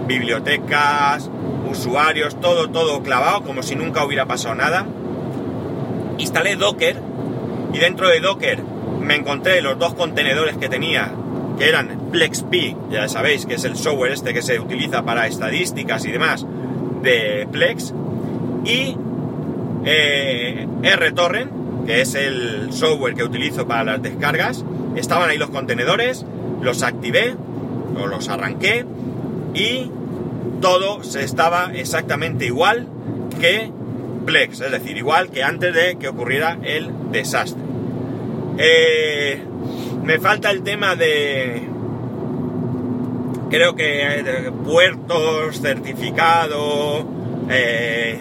Bibliotecas, 0.07 1.29
usuarios, 1.69 2.39
todo, 2.39 2.69
todo 2.69 3.01
clavado, 3.03 3.43
como 3.43 3.63
si 3.63 3.75
nunca 3.75 4.05
hubiera 4.05 4.25
pasado 4.25 4.55
nada. 4.55 4.85
Instalé 6.17 6.55
Docker 6.55 6.97
y 7.73 7.77
dentro 7.77 8.07
de 8.07 8.19
Docker 8.19 8.63
me 9.01 9.15
encontré 9.15 9.61
los 9.61 9.77
dos 9.79 9.93
contenedores 9.95 10.57
que 10.57 10.69
tenía, 10.69 11.11
que 11.57 11.67
eran 11.67 12.09
PlexP, 12.11 12.75
ya 12.89 13.09
sabéis 13.09 13.45
que 13.45 13.55
es 13.55 13.65
el 13.65 13.75
software 13.75 14.13
este 14.13 14.33
que 14.33 14.41
se 14.41 14.59
utiliza 14.59 15.03
para 15.03 15.27
estadísticas 15.27 16.05
y 16.05 16.11
demás 16.11 16.45
de 17.03 17.47
Plex, 17.51 17.93
y 18.65 18.95
eh, 19.85 20.67
RTorrent, 20.95 21.85
que 21.85 22.01
es 22.01 22.15
el 22.15 22.71
software 22.71 23.13
que 23.13 23.23
utilizo 23.23 23.67
para 23.67 23.83
las 23.83 24.01
descargas. 24.01 24.63
Estaban 24.95 25.29
ahí 25.29 25.37
los 25.37 25.49
contenedores, 25.49 26.25
los 26.61 26.81
activé 26.83 27.35
o 28.01 28.07
los 28.07 28.29
arranqué 28.29 28.85
y 29.53 29.91
todo 30.61 31.03
se 31.03 31.23
estaba 31.23 31.71
exactamente 31.73 32.45
igual 32.45 32.87
que 33.39 33.69
Plex, 34.25 34.61
es 34.61 34.71
decir, 34.71 34.97
igual 34.97 35.29
que 35.29 35.43
antes 35.43 35.73
de 35.73 35.97
que 35.97 36.07
ocurriera 36.07 36.57
el 36.63 36.89
desastre. 37.11 37.61
Eh, 38.57 39.41
me 40.03 40.19
falta 40.19 40.51
el 40.51 40.63
tema 40.63 40.95
de. 40.95 41.61
Creo 43.53 43.75
que 43.75 43.83
de 43.83 44.51
puertos, 44.51 45.61
certificado. 45.61 47.05
Eh, 47.51 48.17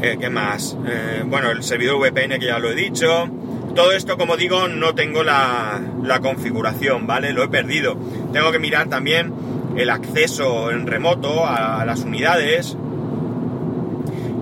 eh, 0.00 0.16
¿Qué 0.18 0.30
más? 0.30 0.78
bueno, 1.26 1.50
el 1.50 1.62
servidor 1.62 1.98
VPN 1.98 2.38
que 2.38 2.46
ya 2.46 2.58
lo 2.58 2.70
he 2.70 2.74
dicho. 2.74 3.28
Todo 3.74 3.92
esto, 3.92 4.16
como 4.16 4.38
digo, 4.38 4.66
no 4.66 4.94
tengo 4.94 5.22
la, 5.22 5.78
la 6.02 6.20
configuración, 6.20 7.06
¿vale? 7.06 7.34
Lo 7.34 7.42
he 7.42 7.48
perdido. 7.48 7.98
Tengo 8.32 8.50
que 8.50 8.58
mirar 8.58 8.88
también 8.88 9.34
el 9.76 9.90
acceso 9.90 10.70
en 10.70 10.86
remoto 10.86 11.46
a 11.46 11.84
las 11.84 12.00
unidades. 12.00 12.78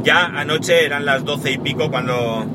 Ya 0.04 0.26
anoche 0.26 0.84
eran 0.84 1.04
las 1.04 1.24
doce 1.24 1.50
y 1.50 1.58
pico 1.58 1.90
cuando, 1.90 2.46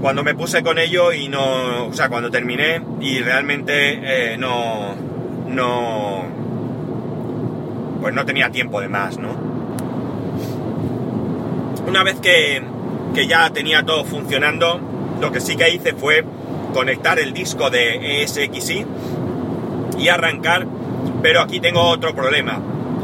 cuando 0.00 0.24
me 0.24 0.34
puse 0.34 0.62
con 0.62 0.78
ello 0.78 1.12
y 1.12 1.28
no, 1.28 1.88
o 1.88 1.92
sea, 1.92 2.08
cuando 2.08 2.30
terminé 2.30 2.80
y 3.02 3.18
realmente 3.18 4.32
eh, 4.32 4.38
no, 4.38 5.09
no, 5.50 6.24
pues 8.00 8.14
no 8.14 8.24
tenía 8.24 8.50
tiempo 8.50 8.80
de 8.80 8.88
más, 8.88 9.18
¿no? 9.18 9.30
Una 11.86 12.02
vez 12.02 12.20
que, 12.20 12.62
que 13.14 13.26
ya 13.26 13.50
tenía 13.50 13.84
todo 13.84 14.04
funcionando, 14.04 14.80
lo 15.20 15.32
que 15.32 15.40
sí 15.40 15.56
que 15.56 15.70
hice 15.70 15.94
fue 15.94 16.24
conectar 16.72 17.18
el 17.18 17.32
disco 17.32 17.70
de 17.70 18.22
ESXi 18.22 18.86
y 19.98 20.08
arrancar, 20.08 20.66
pero 21.22 21.40
aquí 21.40 21.60
tengo 21.60 21.82
otro 21.82 22.14
problema. 22.14 22.60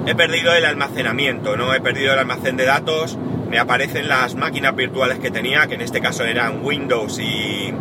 He 0.07 0.15
perdido 0.15 0.55
el 0.55 0.65
almacenamiento, 0.65 1.57
¿no? 1.57 1.75
He 1.75 1.81
perdido 1.81 2.13
el 2.13 2.21
almacén 2.21 2.57
de 2.57 2.65
datos 2.65 3.19
me 3.49 3.59
aparecen 3.59 4.09
las 4.09 4.35
máquinas 4.35 4.75
virtuales 4.75 5.19
que 5.19 5.31
tenía, 5.31 5.67
que 5.67 5.75
en 5.75 5.81
este 5.81 6.01
caso 6.01 6.25
eran 6.25 6.65
Windows 6.65 7.19
y, 7.19 7.73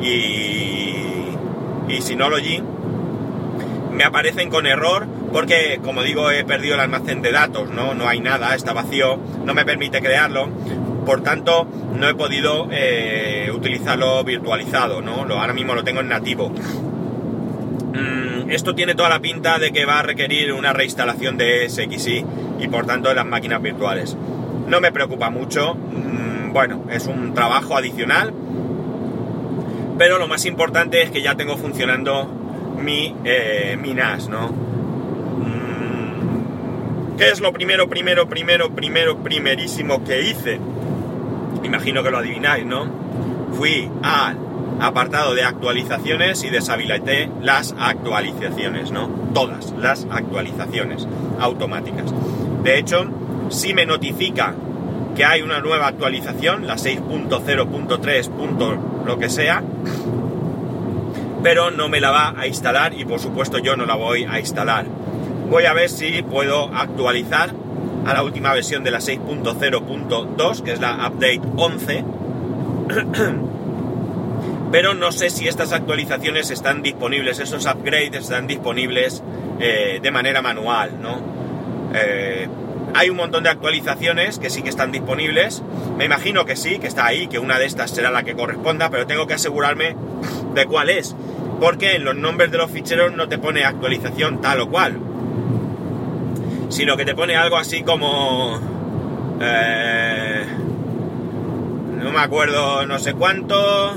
y, 0.00 1.36
y 1.88 2.02
Synology, 2.02 2.62
me 3.92 4.04
aparecen 4.04 4.50
con 4.50 4.66
error 4.66 5.06
porque, 5.32 5.80
como 5.82 6.02
digo, 6.02 6.30
he 6.30 6.44
perdido 6.44 6.74
el 6.74 6.80
almacén 6.80 7.22
de 7.22 7.32
datos, 7.32 7.70
¿no? 7.70 7.94
No 7.94 8.08
hay 8.08 8.20
nada, 8.20 8.54
está 8.54 8.72
vacío, 8.72 9.18
no 9.44 9.54
me 9.54 9.64
permite 9.64 10.00
crearlo, 10.00 10.48
por 11.04 11.22
tanto, 11.22 11.66
no 11.94 12.08
he 12.08 12.14
podido 12.14 12.68
eh, 12.70 13.50
utilizarlo 13.54 14.22
virtualizado, 14.24 15.00
¿no? 15.00 15.24
Lo, 15.24 15.38
ahora 15.38 15.52
mismo 15.52 15.74
lo 15.74 15.84
tengo 15.84 16.00
en 16.00 16.08
nativo. 16.08 16.50
Mm, 17.94 18.50
esto 18.50 18.74
tiene 18.74 18.94
toda 18.94 19.08
la 19.08 19.20
pinta 19.20 19.58
de 19.58 19.72
que 19.72 19.84
va 19.84 19.98
a 20.00 20.02
requerir 20.02 20.52
una 20.52 20.72
reinstalación 20.72 21.36
de 21.36 21.68
SXI 21.68 22.24
y 22.60 22.68
por 22.68 22.86
tanto 22.86 23.08
de 23.08 23.14
las 23.14 23.26
máquinas 23.26 23.60
virtuales. 23.62 24.16
No 24.66 24.80
me 24.80 24.92
preocupa 24.92 25.30
mucho, 25.30 25.74
mm, 25.74 26.52
bueno, 26.52 26.84
es 26.90 27.06
un 27.06 27.34
trabajo 27.34 27.76
adicional, 27.76 28.32
pero 29.98 30.18
lo 30.18 30.28
más 30.28 30.46
importante 30.46 31.02
es 31.02 31.10
que 31.10 31.22
ya 31.22 31.34
tengo 31.36 31.56
funcionando 31.56 32.41
mi, 32.78 33.14
eh, 33.24 33.78
NAS, 33.94 34.28
¿no? 34.28 34.48
Mm, 35.38 37.16
¿Qué 37.16 37.30
es 37.30 37.40
lo 37.40 37.52
primero, 37.52 37.88
primero, 37.88 38.28
primero, 38.28 38.70
primero, 38.70 39.18
primerísimo 39.18 40.04
que 40.04 40.28
hice? 40.28 40.58
Imagino 41.62 42.02
que 42.02 42.10
lo 42.10 42.18
adivináis, 42.18 42.66
¿no? 42.66 42.86
Fui 43.52 43.88
al 44.02 44.36
apartado 44.80 45.34
de 45.34 45.44
actualizaciones 45.44 46.42
y 46.42 46.50
deshabilité 46.50 47.30
las 47.40 47.74
actualizaciones, 47.78 48.90
¿no? 48.90 49.08
Todas 49.32 49.72
las 49.78 50.06
actualizaciones 50.10 51.06
automáticas. 51.38 52.12
De 52.62 52.78
hecho, 52.78 53.06
si 53.50 53.74
me 53.74 53.84
notifica 53.86 54.54
que 55.14 55.24
hay 55.24 55.42
una 55.42 55.60
nueva 55.60 55.86
actualización, 55.88 56.66
la 56.66 56.76
6.0.3. 56.76 59.04
lo 59.04 59.18
que 59.18 59.28
sea, 59.28 59.62
pero 61.42 61.70
no 61.70 61.88
me 61.88 62.00
la 62.00 62.10
va 62.10 62.34
a 62.36 62.46
instalar 62.46 62.94
y 62.94 63.04
por 63.04 63.20
supuesto 63.20 63.58
yo 63.58 63.76
no 63.76 63.86
la 63.86 63.94
voy 63.94 64.24
a 64.24 64.38
instalar. 64.38 64.86
Voy 65.50 65.66
a 65.66 65.72
ver 65.72 65.90
si 65.90 66.22
puedo 66.22 66.74
actualizar 66.74 67.50
a 68.06 68.14
la 68.14 68.22
última 68.22 68.52
versión 68.54 68.84
de 68.84 68.90
la 68.90 68.98
6.0.2, 68.98 70.62
que 70.62 70.72
es 70.72 70.80
la 70.80 71.08
update 71.08 71.42
11. 71.56 72.04
pero 74.72 74.94
no 74.94 75.12
sé 75.12 75.28
si 75.28 75.46
estas 75.46 75.72
actualizaciones 75.72 76.50
están 76.50 76.82
disponibles, 76.82 77.38
esos 77.38 77.66
upgrades 77.66 78.22
están 78.22 78.46
disponibles 78.46 79.22
eh, 79.60 80.00
de 80.02 80.10
manera 80.10 80.40
manual, 80.40 81.00
¿no? 81.00 81.20
Eh, 81.94 82.48
hay 82.94 83.10
un 83.10 83.16
montón 83.16 83.44
de 83.44 83.50
actualizaciones 83.50 84.38
que 84.38 84.48
sí 84.50 84.62
que 84.62 84.70
están 84.70 84.90
disponibles. 84.90 85.62
Me 85.98 86.06
imagino 86.06 86.44
que 86.46 86.56
sí, 86.56 86.78
que 86.78 86.86
está 86.86 87.06
ahí, 87.06 87.26
que 87.26 87.38
una 87.38 87.58
de 87.58 87.66
estas 87.66 87.90
será 87.90 88.10
la 88.10 88.22
que 88.22 88.34
corresponda, 88.34 88.90
pero 88.90 89.06
tengo 89.06 89.26
que 89.26 89.34
asegurarme 89.34 89.94
de 90.54 90.66
cuál 90.66 90.90
es. 90.90 91.14
Porque 91.62 91.94
en 91.94 92.04
los 92.04 92.16
nombres 92.16 92.50
de 92.50 92.58
los 92.58 92.72
ficheros 92.72 93.12
no 93.12 93.28
te 93.28 93.38
pone 93.38 93.62
actualización 93.62 94.40
tal 94.40 94.62
o 94.62 94.68
cual. 94.68 94.98
Sino 96.70 96.96
que 96.96 97.04
te 97.04 97.14
pone 97.14 97.36
algo 97.36 97.56
así 97.56 97.84
como... 97.84 98.58
Eh, 99.40 100.44
no 102.02 102.10
me 102.10 102.18
acuerdo 102.18 102.84
no 102.84 102.98
sé 102.98 103.14
cuánto. 103.14 103.92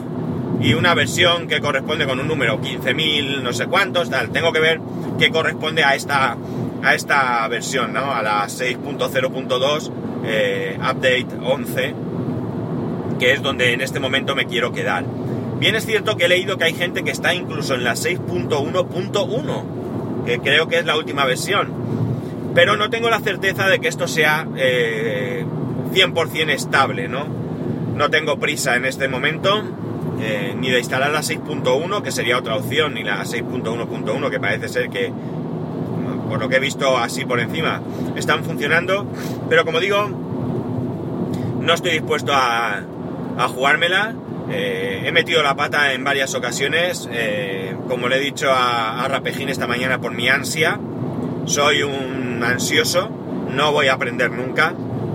Y 0.62 0.76
una 0.76 0.94
versión 0.94 1.48
que 1.48 1.60
corresponde 1.60 2.06
con 2.06 2.20
un 2.20 2.28
número 2.28 2.62
15.000 2.62 3.42
no 3.42 3.52
sé 3.52 3.66
cuántos, 3.66 4.12
tal. 4.12 4.30
Tengo 4.30 4.54
que 4.54 4.60
ver 4.60 4.80
qué 5.18 5.32
corresponde 5.32 5.84
a 5.84 5.96
esta 5.96 6.38
a 6.84 6.94
esta 6.94 7.48
versión, 7.48 7.94
¿no? 7.94 8.14
A 8.14 8.22
la 8.22 8.46
6.0.2 8.46 9.92
eh, 10.24 10.78
Update 10.80 11.28
11, 11.44 11.96
que 13.18 13.34
es 13.34 13.42
donde 13.42 13.74
en 13.74 13.82
este 13.82 14.00
momento 14.00 14.36
me 14.36 14.46
quiero 14.46 14.72
quedar. 14.72 15.04
Bien 15.60 15.76
es 15.76 15.86
cierto 15.86 16.18
que 16.18 16.26
he 16.26 16.28
leído 16.28 16.58
que 16.58 16.66
hay 16.66 16.74
gente 16.74 17.04
que 17.04 17.12
está 17.12 17.34
incluso 17.34 17.76
en 17.76 17.84
la 17.84 17.94
6.1.1, 17.94 20.26
que 20.26 20.40
creo 20.40 20.68
que 20.68 20.80
es 20.80 20.86
la 20.86 20.98
última 20.98 21.26
versión, 21.26 21.72
pero 22.54 22.78
no 22.78 22.90
tengo 22.90 23.10
la 23.10 23.20
certeza 23.20 23.68
de 23.68 23.80
que 23.80 23.88
esto 23.88 24.08
sea 24.08 24.46
100% 24.46 24.58
eh, 24.58 26.54
estable, 26.54 27.08
¿no? 27.08 27.26
No 27.96 28.10
tengo 28.10 28.38
prisa 28.38 28.76
en 28.76 28.86
este 28.86 29.08
momento, 29.08 29.64
eh, 30.22 30.54
ni 30.58 30.70
de 30.70 30.80
instalar 30.80 31.12
la 31.12 31.22
6.1, 31.22 32.02
que 32.02 32.12
sería 32.12 32.38
otra 32.38 32.56
opción, 32.56 32.94
ni 32.94 33.04
la 33.04 33.24
6.1.1, 33.24 34.30
que 34.30 34.40
parece 34.40 34.68
ser 34.68 34.90
que 34.90 35.12
por 36.30 36.40
lo 36.40 36.50
que 36.50 36.58
he 36.58 36.60
visto 36.60 36.98
así 36.98 37.26
por 37.26 37.40
encima, 37.40 37.82
están 38.16 38.44
funcionando. 38.44 39.08
Pero 39.50 39.64
como 39.64 39.80
digo, 39.80 40.10
no 41.62 41.74
estoy 41.74 41.92
dispuesto 41.92 42.34
a, 42.34 42.82
a 43.38 43.48
jugármela. 43.48 44.16
Eh, 44.52 45.04
he 45.06 45.12
metido 45.12 45.42
la 45.42 45.56
pata 45.56 45.94
en 45.94 46.04
varias 46.04 46.36
ocasiones, 46.36 47.10
eh, 47.12 47.76
como 47.88 48.08
le 48.08 48.18
he 48.18 48.20
dicho 48.20 48.52
a, 48.52 49.04
a 49.04 49.08
Rapejín 49.08 49.50
esta 49.50 49.68
mañana 49.68 50.00
por 50.00 50.14
mi 50.14 50.30
ansia. 50.30 50.80
Soy 51.46 51.84
un 51.84 52.44
ansioso, 52.44 53.10
no 53.52 53.72
voy 53.72 53.88
a 53.88 53.94
aprender 53.94 54.32
nunca. 54.32 54.74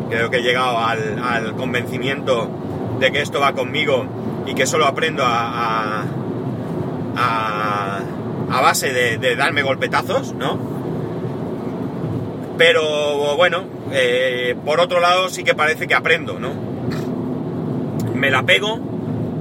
Creo 0.08 0.30
que 0.30 0.38
he 0.38 0.42
llegado 0.42 0.78
al, 0.78 1.54
convencimiento 1.56 2.50
de 2.98 3.12
que 3.12 3.20
esto 3.22 3.40
va 3.40 3.52
conmigo 3.52 4.06
y 4.46 4.54
que 4.54 4.66
solo 4.66 4.86
aprendo 4.86 5.22
a, 5.24 6.04
a, 7.16 8.60
base 8.60 8.92
de, 8.92 9.18
de 9.18 9.36
darme 9.36 9.62
golpetazos, 9.62 10.34
¿no? 10.34 10.58
Pero 12.58 13.36
bueno, 13.36 13.64
eh, 13.92 14.54
por 14.64 14.80
otro 14.80 15.00
lado 15.00 15.28
sí 15.30 15.44
que 15.44 15.54
parece 15.54 15.86
que 15.86 15.94
aprendo, 15.94 16.38
¿no? 16.38 16.52
Me 18.14 18.30
la 18.30 18.42
pego, 18.42 18.78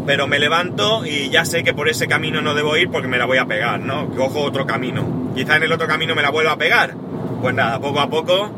pero 0.10 0.26
me 0.26 0.40
levanto 0.40 1.06
y 1.06 1.30
ya 1.30 1.46
sé 1.46 1.64
que 1.64 1.76
por 1.76 1.88
ese 1.88 2.08
camino 2.08 2.42
no 2.42 2.56
debo 2.56 2.76
ir 2.76 2.90
porque 2.90 3.08
me 3.08 3.20
la 3.20 3.26
voy 3.26 3.38
a 3.38 3.46
pegar, 3.46 3.80
¿no? 3.80 4.10
Cojo 4.10 4.40
otro 4.40 4.66
camino. 4.66 5.32
Quizá 5.36 5.58
en 5.58 5.62
el 5.62 5.72
otro 5.72 5.88
camino 5.88 6.16
me 6.16 6.24
la 6.24 6.32
vuelva 6.32 6.54
a 6.54 6.58
pegar. 6.58 6.96
Pues 7.44 7.54
nada, 7.54 7.80
poco 7.80 8.00
a 8.00 8.10
poco 8.10 8.50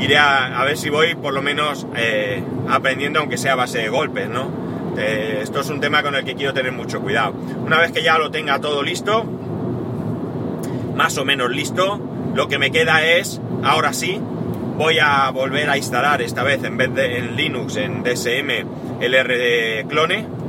iré 0.00 0.18
a, 0.18 0.64
ver 0.64 0.76
si 0.76 0.90
voy 0.90 1.14
por 1.14 1.32
lo 1.32 1.42
menos 1.42 1.86
eh, 1.94 2.42
aprendiendo 2.68 3.20
aunque 3.20 3.38
sea 3.38 3.52
a 3.52 3.54
base 3.54 3.78
de 3.78 3.88
golpes, 3.88 4.28
¿no? 4.28 4.50
Eh, 4.98 5.38
esto 5.40 5.60
es 5.60 5.70
un 5.70 5.78
tema 5.78 6.02
con 6.02 6.16
el 6.16 6.24
que 6.24 6.34
quiero 6.34 6.52
tener 6.54 6.72
mucho 6.72 7.00
cuidado. 7.00 7.34
Una 7.64 7.78
vez 7.78 7.92
que 7.92 8.02
ya 8.02 8.18
lo 8.18 8.32
tenga 8.32 8.60
todo 8.60 8.82
listo, 8.82 9.22
más 10.96 11.16
o 11.18 11.24
menos 11.24 11.50
listo, 11.50 12.00
lo 12.34 12.48
que 12.48 12.58
me 12.58 12.72
queda 12.72 13.04
es, 13.06 13.40
ahora 13.62 13.92
sí, 13.92 14.20
voy 14.76 14.98
a 14.98 15.30
volver 15.30 15.70
a 15.70 15.76
instalar 15.76 16.20
esta 16.20 16.42
vez 16.42 16.64
en 16.64 16.76
vez 16.76 16.92
de 16.92 17.18
en 17.18 17.36
Linux, 17.36 17.76
en 17.76 18.02
DSM, 18.02 19.00
el 19.00 19.14
RD 19.14 19.88
clone. 19.88 20.39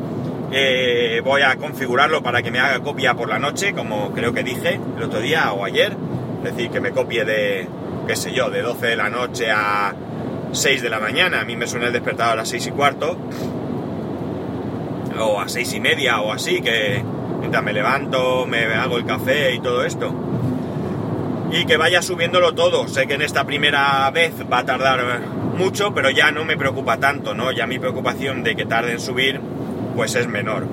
Eh, 0.54 1.22
voy 1.24 1.44
a 1.44 1.56
configurarlo 1.56 2.22
para 2.22 2.42
que 2.42 2.52
me 2.52 2.60
haga 2.60 2.82
copia 2.82 3.14
por 3.14 3.30
la 3.30 3.40
noche, 3.40 3.74
como 3.74 4.12
creo 4.12 4.34
que 4.34 4.44
dije 4.44 4.80
el 4.98 5.04
otro 5.04 5.22
día 5.22 5.52
o 5.54 5.64
ayer. 5.64 5.96
Es 6.44 6.56
decir, 6.56 6.70
que 6.70 6.82
me 6.82 6.92
copie 6.92 7.24
de, 7.24 7.68
qué 8.08 8.16
sé 8.16 8.34
yo, 8.34 8.50
de 8.50 8.62
12 8.62 8.88
de 8.88 8.96
la 8.96 9.10
noche 9.10 9.50
a 9.50 9.94
6 10.52 10.82
de 10.82 10.90
la 10.90 11.00
mañana. 11.00 11.42
A 11.42 11.46
mí 11.46 11.56
me 11.56 11.68
suena 11.68 11.88
el 11.88 11.94
despertador 11.94 12.34
a 12.34 12.36
las 12.38 12.50
6 12.50 12.68
y 12.68 12.72
cuarto. 12.72 13.18
O 15.20 15.40
a 15.40 15.48
6 15.48 15.74
y 15.74 15.80
media 15.80 16.20
o 16.20 16.34
así, 16.34 16.62
que 16.62 17.02
mientras 17.40 17.64
me 17.64 17.72
levanto, 17.72 18.46
me 18.46 18.66
hago 18.66 18.98
el 18.98 19.06
café 19.06 19.54
y 19.54 19.60
todo 19.60 19.86
esto. 19.86 20.14
Y 21.52 21.66
que 21.66 21.78
vaya 21.78 22.02
subiéndolo 22.02 22.54
todo. 22.54 22.88
Sé 22.88 23.08
que 23.08 23.14
en 23.14 23.22
esta 23.22 23.46
primera 23.46 24.10
vez 24.12 24.34
va 24.52 24.60
a 24.60 24.66
tardar 24.66 25.22
mucho, 25.58 25.94
pero 25.94 26.10
ya 26.10 26.32
no 26.32 26.44
me 26.44 26.58
preocupa 26.58 26.98
tanto, 26.98 27.34
¿no? 27.34 27.52
Ya 27.52 27.68
mi 27.68 27.80
preocupación 27.80 28.44
de 28.44 28.56
que 28.56 28.66
tarde 28.66 28.94
en 28.94 29.00
subir, 29.00 29.40
pues 29.96 30.16
es 30.16 30.28
menor. 30.28 30.68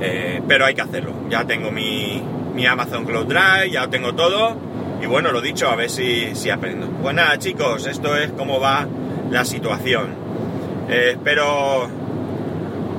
Eh, 0.00 0.42
pero 0.48 0.64
hay 0.64 0.74
que 0.74 0.82
hacerlo. 0.82 1.12
Ya 1.30 1.44
tengo 1.46 1.70
mi, 1.70 2.22
mi 2.54 2.66
Amazon 2.66 3.04
Cloud 3.04 3.26
Drive, 3.26 3.70
ya 3.70 3.88
tengo 3.88 4.14
todo. 4.14 4.56
Y 5.00 5.06
bueno, 5.06 5.32
lo 5.32 5.40
dicho, 5.40 5.68
a 5.68 5.76
ver 5.76 5.90
si, 5.90 6.34
si 6.34 6.50
aprendo. 6.50 6.88
Pues 6.88 7.14
nada, 7.14 7.38
chicos, 7.38 7.86
esto 7.86 8.16
es 8.16 8.32
cómo 8.32 8.60
va 8.60 8.86
la 9.30 9.44
situación. 9.44 10.14
Eh, 10.88 11.12
espero, 11.12 11.88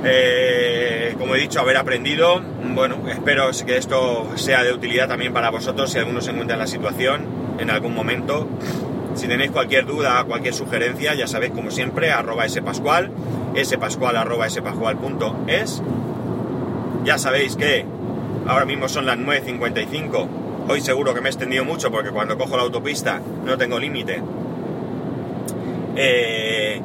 eh, 0.04 1.14
como 1.18 1.34
he 1.34 1.38
dicho, 1.38 1.60
haber 1.60 1.76
aprendido. 1.76 2.40
Bueno, 2.74 2.96
espero 3.08 3.50
que 3.66 3.76
esto 3.76 4.32
sea 4.36 4.64
de 4.64 4.72
utilidad 4.72 5.08
también 5.08 5.32
para 5.32 5.50
vosotros 5.50 5.90
si 5.90 5.98
alguno 5.98 6.20
se 6.20 6.30
encuentra 6.30 6.54
en 6.54 6.60
la 6.60 6.66
situación 6.66 7.26
en 7.58 7.70
algún 7.70 7.94
momento. 7.94 8.48
Si 9.14 9.28
tenéis 9.28 9.50
cualquier 9.50 9.86
duda, 9.86 10.24
cualquier 10.24 10.54
sugerencia, 10.54 11.14
ya 11.14 11.26
sabéis, 11.26 11.52
como 11.52 11.70
siempre, 11.70 12.10
arroba 12.10 12.48
spascual, 12.48 13.10
spascual 13.64 14.16
arroba. 14.16 14.46
Ya 17.04 17.18
sabéis 17.18 17.56
que 17.56 17.84
Ahora 18.46 18.66
mismo 18.66 18.88
son 18.88 19.06
las 19.06 19.16
9.55. 19.18 20.28
Hoy 20.68 20.80
seguro 20.80 21.14
que 21.14 21.20
me 21.20 21.28
he 21.28 21.30
extendido 21.30 21.64
mucho 21.64 21.90
porque 21.90 22.10
cuando 22.10 22.36
cojo 22.36 22.56
la 22.56 22.62
autopista 22.62 23.20
no 23.44 23.56
tengo 23.56 23.78
límite. 23.78 24.22
Eh, 25.96 26.80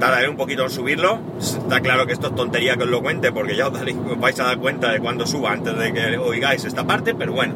tardaré 0.00 0.28
un 0.28 0.36
poquito 0.36 0.64
en 0.64 0.70
subirlo. 0.70 1.20
Está 1.38 1.80
claro 1.80 2.06
que 2.06 2.12
esto 2.12 2.28
es 2.28 2.34
tontería 2.34 2.76
que 2.76 2.84
os 2.84 2.88
lo 2.88 3.02
cuente 3.02 3.30
porque 3.30 3.56
ya 3.56 3.68
os, 3.68 4.18
vais 4.18 4.40
a 4.40 4.44
dar 4.44 4.58
cuenta 4.58 4.90
de 4.90 4.98
cuando 4.98 5.26
suba 5.26 5.52
antes 5.52 5.78
de 5.78 5.92
que 5.92 6.18
oigáis 6.18 6.64
esta 6.64 6.84
parte, 6.84 7.14
pero 7.14 7.32
bueno, 7.32 7.54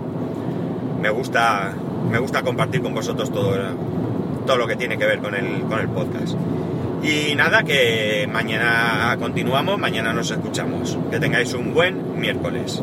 me 1.00 1.10
gusta, 1.10 1.72
me 2.08 2.18
gusta 2.18 2.42
compartir 2.42 2.82
con 2.82 2.94
vosotros 2.94 3.32
todo, 3.32 3.56
todo 4.50 4.58
lo 4.58 4.66
que 4.66 4.74
tiene 4.74 4.98
que 4.98 5.06
ver 5.06 5.20
con 5.20 5.32
el, 5.36 5.60
con 5.60 5.78
el 5.78 5.88
podcast. 5.90 6.34
Y 7.04 7.36
nada, 7.36 7.62
que 7.62 8.28
mañana 8.28 9.16
continuamos, 9.16 9.78
mañana 9.78 10.12
nos 10.12 10.28
escuchamos. 10.32 10.98
Que 11.08 11.20
tengáis 11.20 11.54
un 11.54 11.72
buen 11.72 12.18
miércoles. 12.18 12.82